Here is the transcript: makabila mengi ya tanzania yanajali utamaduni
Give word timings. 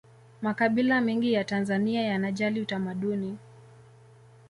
makabila 0.41 1.01
mengi 1.01 1.33
ya 1.33 1.43
tanzania 1.43 2.01
yanajali 2.01 2.61
utamaduni 2.61 3.37